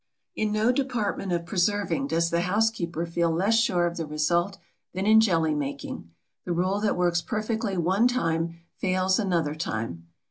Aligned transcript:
In 0.35 0.51
no 0.51 0.71
department 0.71 1.31
of 1.31 1.45
preserving 1.45 2.07
does 2.07 2.31
the 2.31 2.41
housekeeper 2.41 3.05
feel 3.05 3.29
less 3.29 3.53
sure 3.53 3.85
of 3.85 3.97
the 3.97 4.05
result 4.07 4.57
than 4.95 5.05
in 5.05 5.19
jelly 5.19 5.53
making. 5.53 6.09
The 6.43 6.53
rule 6.53 6.79
that 6.79 6.97
works 6.97 7.21
perfectly 7.21 7.77
one 7.77 8.07
time 8.07 8.57
fails 8.75 9.19
another 9.19 9.53
time. 9.53 10.07